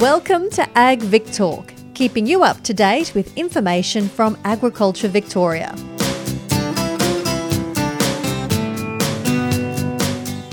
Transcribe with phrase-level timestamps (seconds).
[0.00, 5.74] Welcome to Ag Vic Talk, keeping you up to date with information from Agriculture Victoria.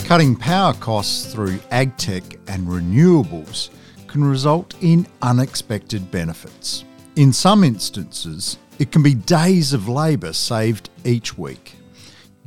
[0.08, 3.70] Cutting power costs through agtech and renewables
[4.08, 6.84] can result in unexpected benefits.
[7.16, 11.76] In some instances, it can be days of labour saved each week.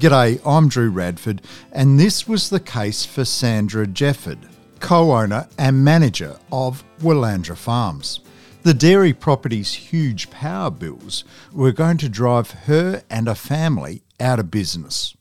[0.01, 4.49] G'day, I'm Drew Radford, and this was the case for Sandra Jefford
[4.81, 8.21] co owner and manager of Willandra Farms.
[8.63, 14.39] The dairy property's huge power bills were going to drive her and her family out
[14.39, 15.17] of business.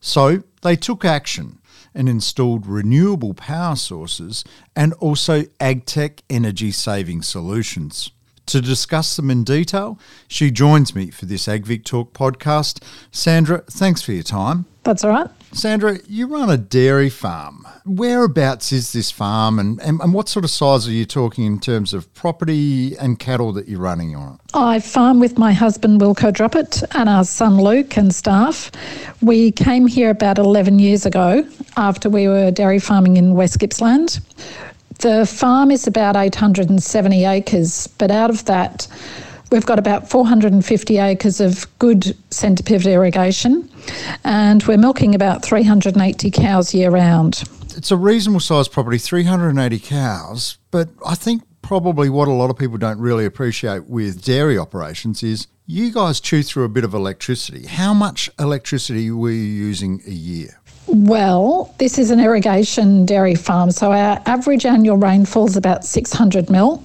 [0.00, 1.58] So they took action
[1.94, 4.44] and installed renewable power sources
[4.74, 8.10] and also agtech energy saving solutions.
[8.46, 12.82] To discuss them in detail, she joins me for this AgVic Talk podcast.
[13.10, 14.64] Sandra, thanks for your time.
[14.84, 15.28] That's all right.
[15.52, 17.66] Sandra, you run a dairy farm.
[17.86, 21.58] Whereabouts is this farm and, and, and, what sort of size are you talking in
[21.58, 24.38] terms of property and cattle that you're running on?
[24.52, 28.70] I farm with my husband Wilco Droppett and our son Luke and staff.
[29.22, 34.20] We came here about 11 years ago after we were dairy farming in West Gippsland.
[34.98, 38.86] The farm is about 870 acres, but out of that,
[39.50, 43.70] We've got about 450 acres of good centre pivot irrigation,
[44.24, 47.44] and we're milking about 380 cows year round.
[47.74, 52.58] It's a reasonable sized property, 380 cows, but I think probably what a lot of
[52.58, 56.94] people don't really appreciate with dairy operations is you guys chew through a bit of
[56.94, 57.66] electricity.
[57.66, 60.60] How much electricity were you using a year?
[60.86, 66.48] Well, this is an irrigation dairy farm, so our average annual rainfall is about 600
[66.48, 66.82] mil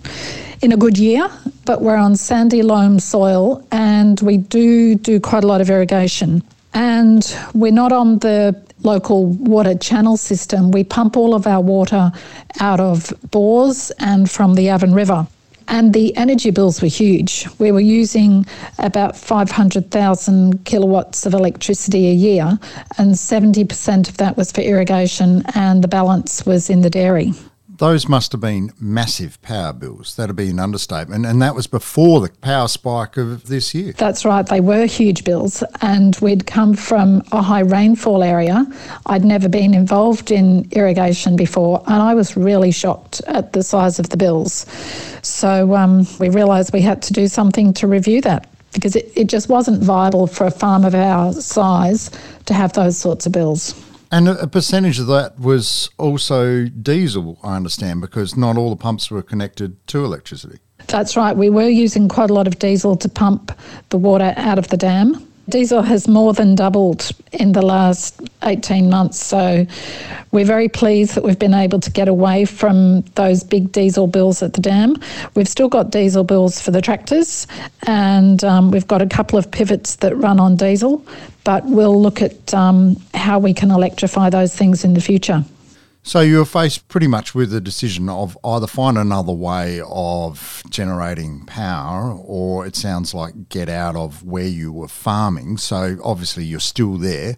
[0.63, 1.29] in a good year,
[1.65, 6.41] but we're on sandy loam soil and we do do quite a lot of irrigation.
[6.73, 7.21] And
[7.53, 10.71] we're not on the local water channel system.
[10.71, 12.13] We pump all of our water
[12.61, 15.27] out of bores and from the Avon River.
[15.67, 17.45] And the energy bills were huge.
[17.59, 18.45] We were using
[18.79, 22.59] about 500,000 kilowatts of electricity a year,
[22.97, 27.33] and 70% of that was for irrigation, and the balance was in the dairy
[27.77, 30.15] those must have been massive power bills.
[30.15, 31.25] That'd be an understatement.
[31.25, 33.93] And that was before the power spike of this year.
[33.93, 34.45] That's right.
[34.45, 35.63] They were huge bills.
[35.81, 38.65] And we'd come from a high rainfall area.
[39.07, 41.81] I'd never been involved in irrigation before.
[41.87, 44.65] And I was really shocked at the size of the bills.
[45.23, 49.27] So um, we realised we had to do something to review that because it, it
[49.27, 52.11] just wasn't viable for a farm of our size
[52.45, 53.73] to have those sorts of bills.
[54.13, 59.09] And a percentage of that was also diesel, I understand, because not all the pumps
[59.09, 60.59] were connected to electricity.
[60.85, 61.35] That's right.
[61.35, 63.51] We were using quite a lot of diesel to pump
[63.89, 65.27] the water out of the dam.
[65.49, 69.19] Diesel has more than doubled in the last 18 months.
[69.19, 69.65] So
[70.31, 74.43] we're very pleased that we've been able to get away from those big diesel bills
[74.43, 74.95] at the dam.
[75.33, 77.47] We've still got diesel bills for the tractors,
[77.87, 81.03] and um, we've got a couple of pivots that run on diesel,
[81.43, 85.43] but we'll look at um, how we can electrify those things in the future.
[86.05, 90.61] So you were faced pretty much with the decision of either find another way of
[90.69, 95.57] generating power, or it sounds like get out of where you were farming.
[95.57, 97.37] So obviously you're still there.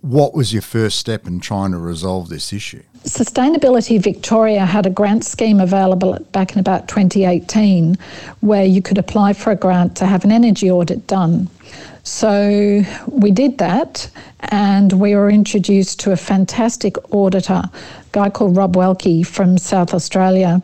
[0.00, 2.82] What was your first step in trying to resolve this issue?
[3.04, 7.98] Sustainability Victoria had a grant scheme available back in about 2018
[8.40, 11.50] where you could apply for a grant to have an energy audit done.
[12.02, 14.10] So we did that,
[14.50, 17.70] and we were introduced to a fantastic auditor, a
[18.12, 20.62] guy called Rob Welke from South Australia,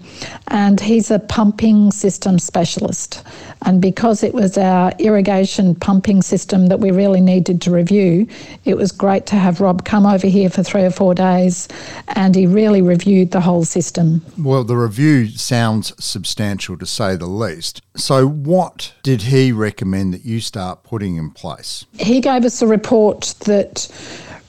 [0.49, 3.23] and he's a pumping system specialist.
[3.63, 8.27] And because it was our irrigation pumping system that we really needed to review,
[8.65, 11.69] it was great to have Rob come over here for three or four days,
[12.09, 14.25] and he really reviewed the whole system.
[14.39, 17.83] Well, the review sounds substantial to say the least.
[17.97, 21.85] So, what did he recommend that you start putting in place?
[21.99, 23.89] He gave us a report that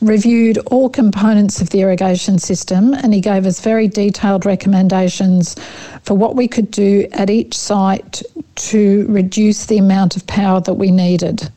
[0.01, 5.55] reviewed all components of the irrigation system and he gave us very detailed recommendations
[6.03, 8.21] for what we could do at each site
[8.55, 11.49] to reduce the amount of power that we needed.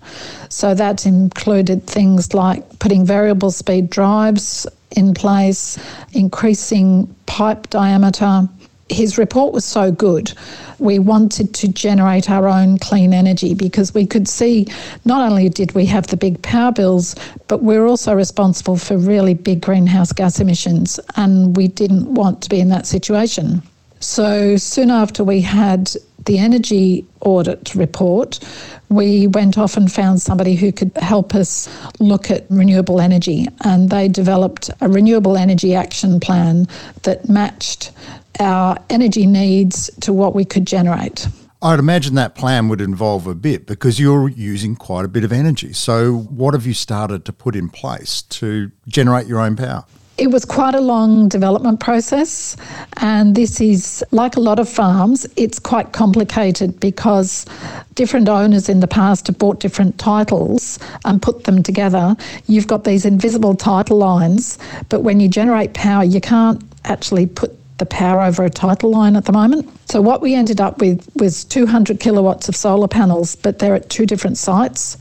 [0.48, 4.66] So that included things like putting variable speed drives
[4.96, 5.78] in place,
[6.12, 8.48] increasing pipe diameter,
[8.90, 10.32] his report was so good,
[10.78, 14.66] we wanted to generate our own clean energy because we could see
[15.04, 17.14] not only did we have the big power bills,
[17.48, 22.48] but we're also responsible for really big greenhouse gas emissions, and we didn't want to
[22.48, 23.62] be in that situation.
[24.00, 25.90] So soon after we had
[26.24, 28.40] the energy audit report,
[28.88, 31.68] we went off and found somebody who could help us
[32.00, 33.46] look at renewable energy.
[33.64, 36.66] And they developed a renewable energy action plan
[37.02, 37.92] that matched
[38.38, 41.26] our energy needs to what we could generate.
[41.62, 45.32] I'd imagine that plan would involve a bit because you're using quite a bit of
[45.32, 45.74] energy.
[45.74, 49.84] So, what have you started to put in place to generate your own power?
[50.16, 52.56] It was quite a long development process,
[52.98, 57.46] and this is like a lot of farms, it's quite complicated because
[57.94, 62.16] different owners in the past have bought different titles and put them together.
[62.46, 64.58] You've got these invisible title lines,
[64.90, 69.16] but when you generate power, you can't actually put the power over a title line
[69.16, 69.68] at the moment.
[69.90, 73.90] So, what we ended up with was 200 kilowatts of solar panels, but they're at
[73.90, 74.96] two different sites.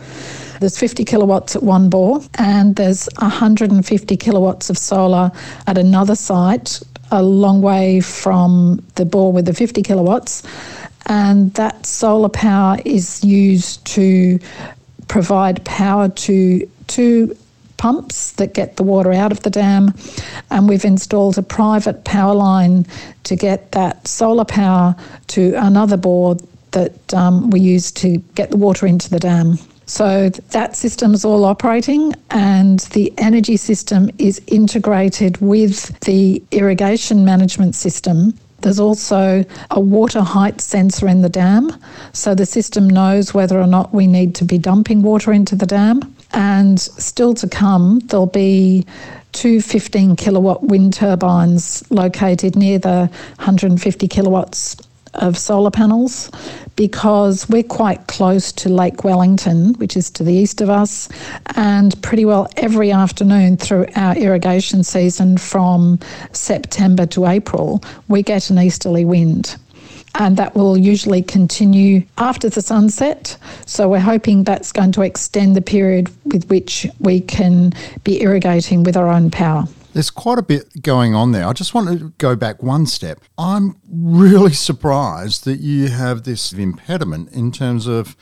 [0.60, 5.32] There's 50 kilowatts at one bore, and there's 150 kilowatts of solar
[5.68, 6.82] at another site,
[7.12, 10.42] a long way from the bore with the 50 kilowatts.
[11.06, 14.40] And that solar power is used to
[15.08, 17.36] provide power to two
[17.80, 19.96] pumps that get the water out of the dam.
[20.52, 22.86] And we've installed a private power line
[23.24, 24.96] to get that solar power
[25.30, 26.38] to another bore
[26.72, 29.58] that um, we use to get the water into the dam.
[29.88, 37.26] So that system is all operating, and the energy system is integrated with the irrigation
[37.26, 38.36] management system.
[38.62, 41.76] There's also a water height sensor in the dam,
[42.14, 45.66] so the system knows whether or not we need to be dumping water into the
[45.66, 46.16] dam.
[46.32, 48.86] And still to come, there'll be
[49.32, 54.76] two 15 kilowatt wind turbines located near the 150 kilowatts
[55.16, 56.32] of solar panels
[56.76, 61.10] because we're quite close to Lake Wellington, which is to the east of us,
[61.56, 66.00] and pretty well every afternoon through our irrigation season from
[66.32, 69.58] September to April, we get an easterly wind.
[70.16, 73.38] And that will usually continue after the sunset.
[73.66, 77.74] So, we're hoping that's going to extend the period with which we can
[78.04, 79.66] be irrigating with our own power.
[79.94, 81.48] There's quite a bit going on there.
[81.48, 83.22] I just want to go back one step.
[83.38, 88.16] I'm really surprised that you have this impediment in terms of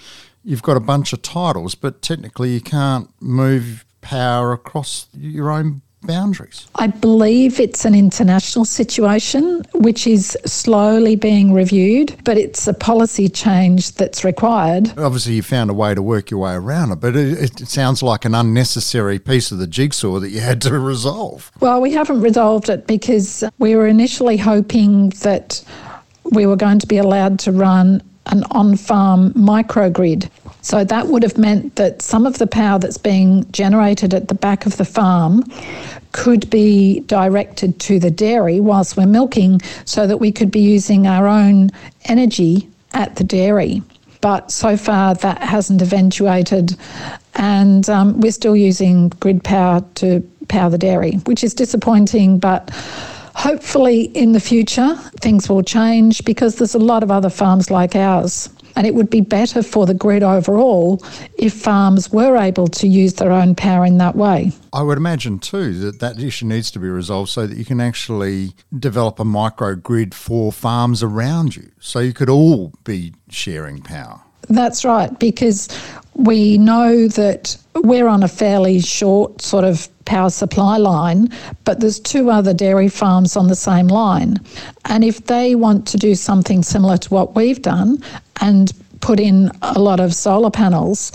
[0.44, 5.82] you've got a bunch of titles, but technically you can't move power across your own
[6.08, 6.68] boundaries?
[6.76, 13.30] I believe it's an international situation which is slowly being reviewed, but it's a policy
[13.30, 14.98] change that's required.
[14.98, 18.02] Obviously, you found a way to work your way around it, but it, it sounds
[18.02, 21.52] like an unnecessary piece of the jigsaw that you had to resolve.
[21.60, 25.64] Well, we haven't resolved it because we were initially hoping that
[26.32, 30.30] we were going to be allowed to run an on farm microgrid.
[30.62, 34.36] So that would have meant that some of the power that's being generated at the
[34.36, 35.44] back of the farm
[36.12, 41.08] could be directed to the dairy whilst we're milking so that we could be using
[41.08, 41.70] our own
[42.06, 43.82] energy at the dairy.
[44.20, 46.76] But so far that hasn't eventuated,
[47.36, 52.72] and um, we're still using grid power to power the dairy, which is disappointing, but
[53.38, 57.96] hopefully in the future things will change because there's a lot of other farms like
[57.96, 58.50] ours.
[58.76, 61.04] And it would be better for the grid overall
[61.38, 64.52] if farms were able to use their own power in that way.
[64.72, 67.82] I would imagine too that that issue needs to be resolved so that you can
[67.82, 71.72] actually develop a microgrid for farms around you.
[71.80, 74.22] So you could all be sharing power.
[74.50, 75.68] That's right, because
[76.14, 81.30] we know that we're on a fairly short sort of power supply line,
[81.66, 84.38] but there's two other dairy farms on the same line.
[84.86, 88.02] And if they want to do something similar to what we've done
[88.42, 88.72] and
[89.02, 91.12] put in a lot of solar panels,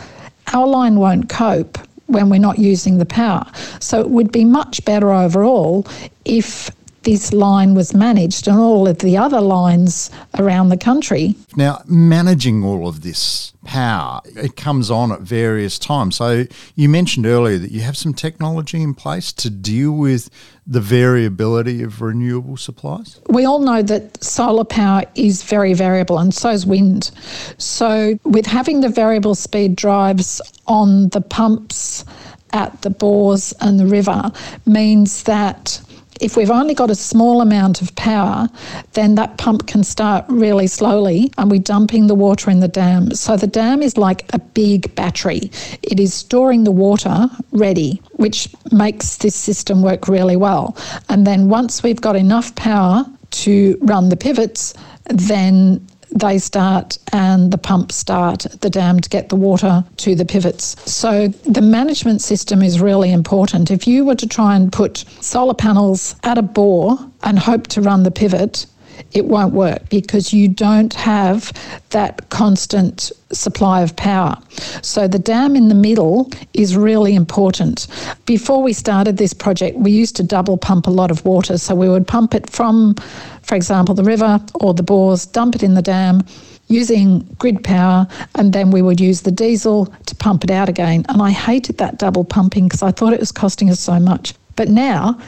[0.53, 3.45] our line won't cope when we're not using the power.
[3.81, 5.87] So it would be much better overall
[6.25, 6.71] if
[7.05, 11.35] this line was managed and all of the other lines around the country.
[11.57, 16.17] Now, managing all of this power, it comes on at various times.
[16.17, 16.45] So,
[16.75, 20.31] you mentioned earlier that you have some technology in place to deal with
[20.67, 23.21] the variability of renewable supplies?
[23.29, 27.11] We all know that solar power is very variable and so is wind.
[27.59, 32.05] So, with having the variable speed drives on the pumps
[32.53, 34.31] at the bores and the river,
[34.67, 35.81] means that
[36.23, 38.49] if we've only got a small amount of power,
[38.93, 43.11] then that pump can start really slowly and we're dumping the water in the dam.
[43.13, 45.51] So the dam is like a big battery.
[45.83, 50.77] It is storing the water ready, which makes this system work really well.
[51.09, 53.05] And then once we've got enough power
[53.43, 54.75] to run the pivots,
[55.07, 60.25] then they start and the pumps start the dam to get the water to the
[60.25, 60.77] pivots.
[60.91, 63.71] So the management system is really important.
[63.71, 67.81] If you were to try and put solar panels at a bore and hope to
[67.81, 68.67] run the pivot,
[69.13, 71.53] it won't work because you don't have
[71.91, 74.37] that constant supply of power.
[74.83, 77.87] So the dam in the middle is really important.
[78.27, 81.59] Before we started this project, we used to double pump a lot of water.
[81.59, 82.95] So we would pump it from,
[83.43, 86.23] for example, the river or the bores, dump it in the dam
[86.69, 88.07] using grid power,
[88.37, 91.05] and then we would use the diesel to pump it out again.
[91.09, 94.35] And I hated that double pumping because I thought it was costing us so much.
[94.57, 95.19] But now,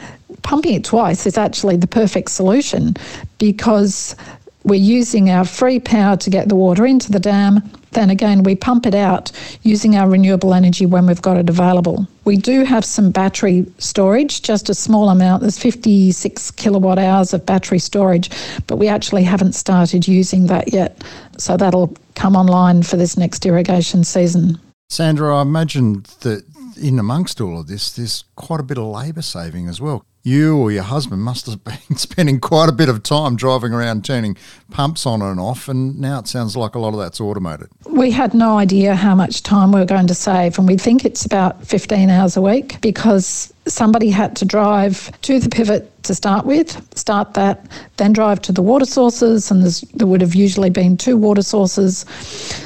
[0.45, 2.93] pumping it twice is actually the perfect solution
[3.39, 4.15] because
[4.63, 7.61] we're using our free power to get the water into the dam.
[7.91, 9.31] Then again, we pump it out
[9.63, 12.07] using our renewable energy when we've got it available.
[12.25, 15.41] We do have some battery storage, just a small amount.
[15.41, 18.29] There's 56 kilowatt hours of battery storage,
[18.67, 21.03] but we actually haven't started using that yet.
[21.39, 24.59] So that'll come online for this next irrigation season.
[24.89, 26.43] Sandra, I imagine that
[26.79, 30.05] in amongst all of this, there's quite a bit of labour saving as well.
[30.27, 34.03] You or your husband must have been spending quite a bit of time driving around
[34.03, 34.35] turning
[34.71, 37.67] pumps on and off, and now it sounds like a lot of that's automated.
[37.85, 41.05] We had no idea how much time we were going to save, and we think
[41.05, 46.15] it's about 15 hours a week because somebody had to drive to the pivot to
[46.15, 47.67] start with, start that,
[47.97, 49.63] then drive to the water sources, and
[49.93, 51.99] there would have usually been two water sources.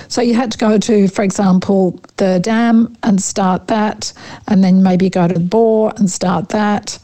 [0.07, 4.13] So you had to go to, for example, the dam and start that,
[4.47, 6.97] and then maybe go to the bore and start that.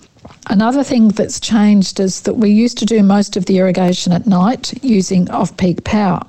[0.47, 4.27] Another thing that's changed is that we used to do most of the irrigation at
[4.27, 6.21] night using off peak power.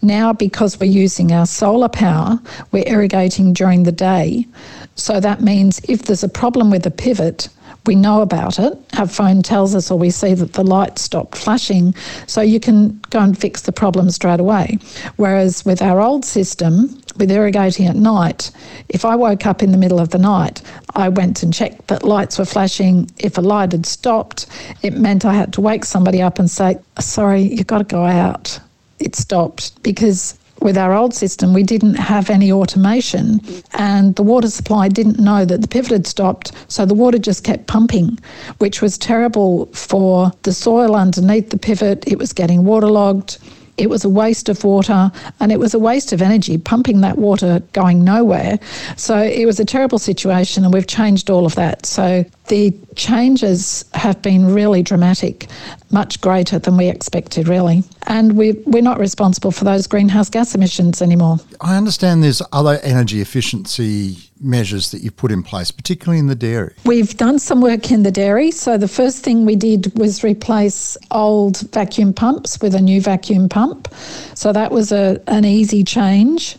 [0.00, 2.40] Now, because we're using our solar power,
[2.72, 4.46] we're irrigating during the day.
[4.94, 7.50] So that means if there's a problem with a pivot,
[7.84, 8.76] we know about it.
[8.98, 11.94] Our phone tells us, or we see that the light stopped flashing,
[12.26, 14.78] so you can go and fix the problem straight away.
[15.16, 18.50] Whereas with our old system, with irrigating at night,
[18.88, 20.62] if I woke up in the middle of the night,
[20.94, 23.10] I went and checked that lights were flashing.
[23.18, 24.46] If a light had stopped,
[24.82, 28.04] it meant I had to wake somebody up and say, Sorry, you've got to go
[28.04, 28.58] out.
[28.98, 33.40] It stopped because with our old system, we didn't have any automation,
[33.74, 37.44] and the water supply didn't know that the pivot had stopped, so the water just
[37.44, 38.18] kept pumping,
[38.58, 42.04] which was terrible for the soil underneath the pivot.
[42.06, 43.38] It was getting waterlogged.
[43.78, 47.16] It was a waste of water and it was a waste of energy pumping that
[47.16, 48.58] water going nowhere.
[48.96, 51.86] So it was a terrible situation, and we've changed all of that.
[51.86, 55.46] So the changes have been really dramatic,
[55.90, 57.84] much greater than we expected, really.
[58.06, 61.38] And we, we're not responsible for those greenhouse gas emissions anymore.
[61.60, 66.34] I understand there's other energy efficiency measures that you've put in place, particularly in the
[66.34, 66.74] dairy.
[66.84, 68.50] We've done some work in the dairy.
[68.50, 73.48] So the first thing we did was replace old vacuum pumps with a new vacuum
[73.48, 73.92] pump.
[74.34, 76.56] So that was a, an easy change.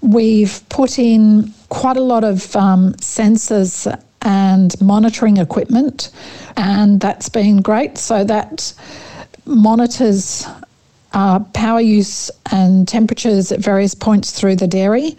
[0.00, 3.86] We've put in quite a lot of um, sensors
[4.22, 6.10] and monitoring equipment,
[6.56, 7.98] and that's been great.
[7.98, 8.72] So that
[9.44, 10.46] monitors
[11.12, 15.16] uh, power use and temperatures at various points through the dairy,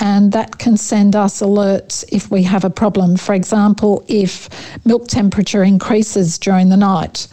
[0.00, 3.16] and that can send us alerts if we have a problem.
[3.16, 4.48] For example, if
[4.84, 7.26] milk temperature increases during the night,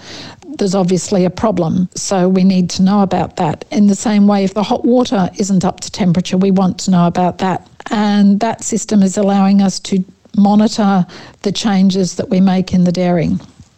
[0.58, 3.66] there's obviously a problem, so we need to know about that.
[3.72, 6.92] In the same way, if the hot water isn't up to temperature, we want to
[6.92, 7.68] know about that.
[7.90, 10.04] And that system is allowing us to
[10.36, 11.06] monitor
[11.42, 13.30] the changes that we make in the dairy.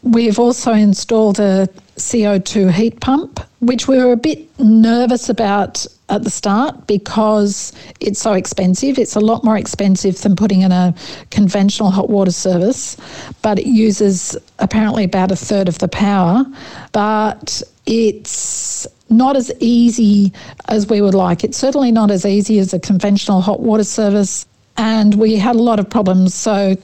[0.03, 6.24] We've also installed a CO2 heat pump, which we were a bit nervous about at
[6.24, 8.98] the start because it's so expensive.
[8.98, 10.94] It's a lot more expensive than putting in a
[11.32, 12.98] conventional hot water service,
[13.42, 16.46] but it uses apparently about a third of the power.
[16.92, 20.34] But it's not as easy
[20.68, 21.44] as we would like.
[21.44, 24.46] It's certainly not as easy as a conventional hot water service.
[24.78, 26.34] And we had a lot of problems.
[26.34, 26.76] So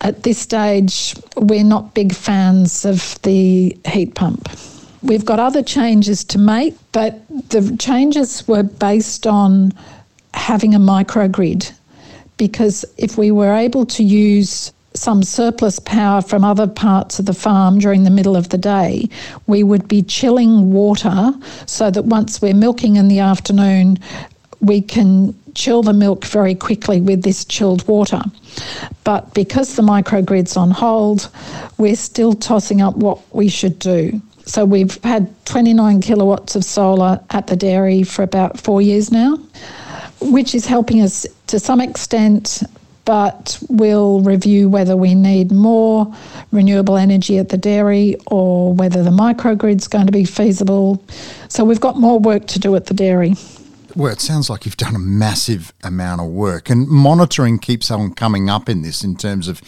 [0.00, 4.48] at this stage, we're not big fans of the heat pump.
[5.02, 9.72] We've got other changes to make, but the changes were based on
[10.34, 11.72] having a microgrid
[12.36, 17.34] because if we were able to use some surplus power from other parts of the
[17.34, 19.08] farm during the middle of the day,
[19.46, 21.32] we would be chilling water
[21.66, 23.98] so that once we're milking in the afternoon,
[24.60, 28.22] we can chill the milk very quickly with this chilled water.
[29.04, 31.30] But because the microgrid's on hold,
[31.78, 34.20] we're still tossing up what we should do.
[34.46, 39.38] So we've had 29 kilowatts of solar at the dairy for about four years now,
[40.20, 42.62] which is helping us to some extent,
[43.04, 46.12] but we'll review whether we need more
[46.52, 51.02] renewable energy at the dairy or whether the microgrid's going to be feasible.
[51.48, 53.34] So we've got more work to do at the dairy.
[53.96, 58.14] Well, it sounds like you've done a massive amount of work, and monitoring keeps on
[58.14, 59.60] coming up in this in terms of,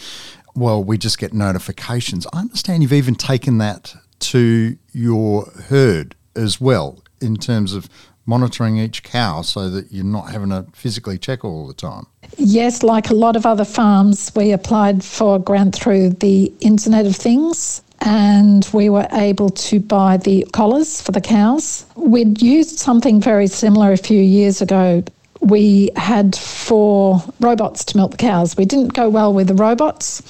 [0.55, 2.25] well, we just get notifications.
[2.31, 7.89] I understand you've even taken that to your herd as well in terms of
[8.25, 12.05] monitoring each cow so that you're not having to physically check all the time?
[12.37, 17.05] Yes, like a lot of other farms, we applied for a grant through the Internet
[17.05, 21.85] of Things and we were able to buy the collars for the cows.
[21.95, 25.03] We'd used something very similar a few years ago.
[25.39, 28.57] We had four robots to milk the cows.
[28.57, 30.21] We didn't go well with the robots,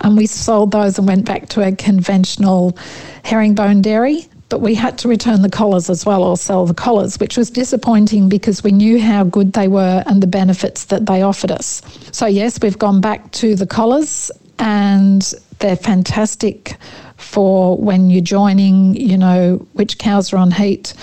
[0.00, 2.76] and we sold those and went back to a conventional
[3.24, 7.18] herringbone dairy but we had to return the collars as well or sell the collars,
[7.18, 11.22] which was disappointing because we knew how good they were and the benefits that they
[11.22, 11.80] offered us.
[12.12, 15.22] So, yes, we've gone back to the collars and
[15.58, 16.76] they're fantastic
[17.22, 20.94] for when you're joining, you know, which cows are on heat.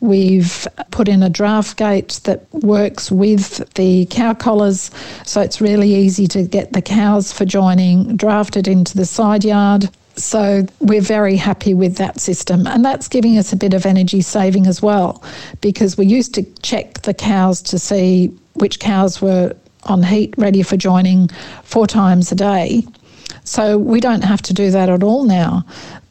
[0.00, 4.90] We've put in a draft gate that works with the cow collars,
[5.24, 9.88] so it's really easy to get the cows for joining drafted into the side yard.
[10.16, 12.66] So we're very happy with that system.
[12.66, 15.24] And that's giving us a bit of energy saving as well,
[15.60, 20.62] because we used to check the cows to see which cows were on heat ready
[20.62, 21.28] for joining
[21.64, 22.84] four times a day.
[23.44, 25.64] So we don't have to do that at all now.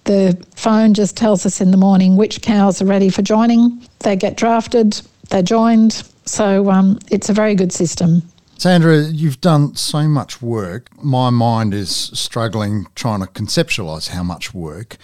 [0.06, 3.82] The phone just tells us in the morning which cows are ready for joining.
[4.00, 6.04] They get drafted, they're joined.
[6.26, 8.24] So um, it's a very good system.
[8.62, 10.88] Sandra, you've done so much work.
[11.04, 14.98] My mind is struggling trying to conceptualise how much work.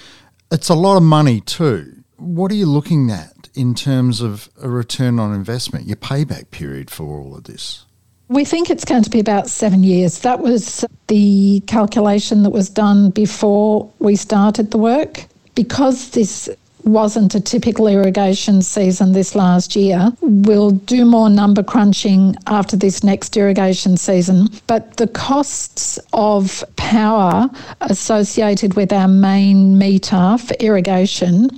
[0.52, 2.04] It's a lot of money too.
[2.18, 6.92] What are you looking at in terms of a return on investment, your payback period
[6.92, 7.87] for all of this?
[8.30, 10.20] We think it's going to be about seven years.
[10.20, 15.26] That was the calculation that was done before we started the work.
[15.56, 16.50] Because this
[16.84, 20.12] wasn't a typical irrigation season this last year.
[20.22, 27.50] We'll do more number crunching after this next irrigation season, but the costs of power
[27.82, 31.50] associated with our main meter for irrigation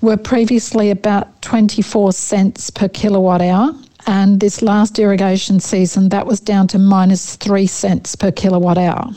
[0.00, 3.74] were previously about 24 cents per kilowatt hour.
[4.08, 9.10] And this last irrigation season, that was down to minus three cents per kilowatt hour.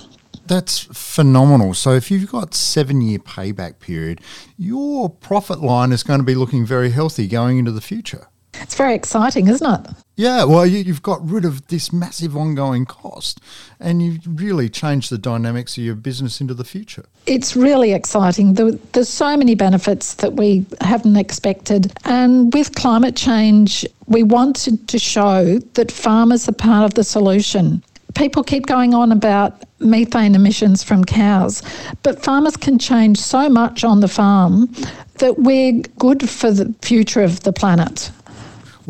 [0.47, 1.73] That's phenomenal.
[1.75, 4.19] So if you've got seven year payback period,
[4.57, 8.27] your profit line is going to be looking very healthy going into the future.
[8.55, 9.93] It's very exciting, isn't it?
[10.17, 13.39] Yeah, well, you, have got rid of this massive ongoing cost
[13.79, 17.05] and you've really changed the dynamics of your business into the future.
[17.25, 18.53] It's really exciting.
[18.53, 21.93] there's so many benefits that we haven't expected.
[22.05, 27.81] And with climate change, we wanted to show that farmers are part of the solution
[28.13, 31.63] people keep going on about methane emissions from cows,
[32.03, 34.69] but farmers can change so much on the farm
[35.15, 38.11] that we're good for the future of the planet.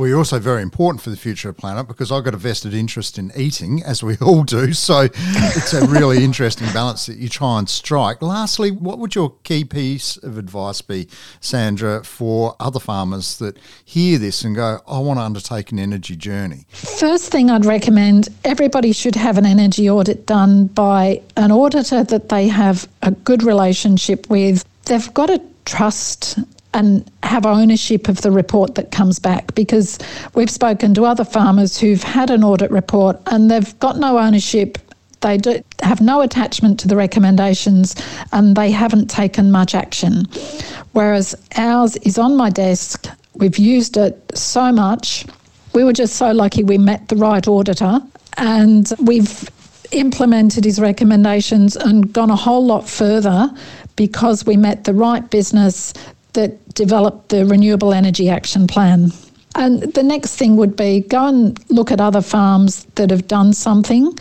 [0.01, 2.73] Well, you're also very important for the future of planet because I've got a vested
[2.73, 4.73] interest in eating, as we all do.
[4.73, 8.19] So it's a really interesting balance that you try and strike.
[8.23, 11.07] Lastly, what would your key piece of advice be,
[11.39, 16.15] Sandra, for other farmers that hear this and go, I want to undertake an energy
[16.15, 16.65] journey?
[16.71, 22.29] First thing I'd recommend everybody should have an energy audit done by an auditor that
[22.29, 24.65] they have a good relationship with.
[24.85, 26.39] They've got to trust
[26.73, 29.99] and have ownership of the report that comes back because
[30.35, 34.77] we've spoken to other farmers who've had an audit report and they've got no ownership.
[35.21, 37.95] They do, have no attachment to the recommendations
[38.31, 40.25] and they haven't taken much action.
[40.93, 45.25] Whereas ours is on my desk, we've used it so much.
[45.73, 47.99] We were just so lucky we met the right auditor
[48.37, 49.49] and we've
[49.91, 53.53] implemented his recommendations and gone a whole lot further
[53.95, 55.93] because we met the right business
[56.33, 59.11] that developed the Renewable Energy Action Plan.
[59.55, 63.51] And the next thing would be go and look at other farms that have done
[63.51, 64.17] something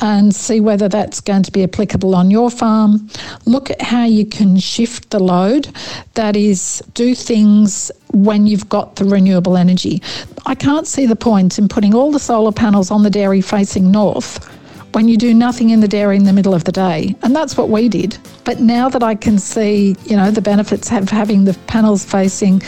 [0.00, 3.08] and see whether that's going to be applicable on your farm.
[3.46, 5.68] Look at how you can shift the load.
[6.14, 10.02] That is, do things when you've got the renewable energy.
[10.46, 13.92] I can't see the point in putting all the solar panels on the dairy facing
[13.92, 14.53] north
[14.94, 17.16] when you do nothing in the dairy in the middle of the day.
[17.22, 18.16] And that's what we did.
[18.44, 22.62] But now that I can see, you know, the benefits of having the panels facing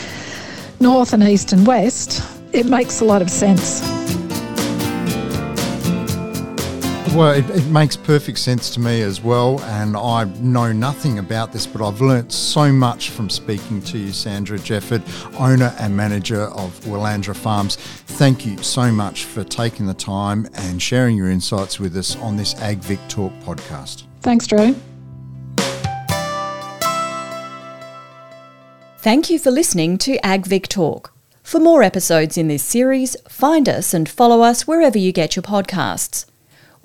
[0.79, 4.06] north and east and west, it makes a lot of sense.
[7.17, 9.59] Well, it, it, makes perfect sense to me as well.
[9.61, 14.11] And I know nothing about this, but I've learnt so much from speaking to you,
[14.11, 15.01] Sandra Jefford,
[15.39, 17.77] owner and manager of Willandra Farms.
[17.77, 22.37] Thank you so much for taking the time and sharing your insights with us on
[22.37, 24.03] this AgVic Talk podcast.
[24.21, 24.75] Thanks, Drew.
[28.99, 31.15] Thank you for listening to AgVic Talk.
[31.41, 35.41] For more episodes in this series, find us and follow us wherever you get your
[35.41, 36.25] podcasts.